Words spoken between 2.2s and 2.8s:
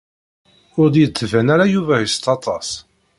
aṭas.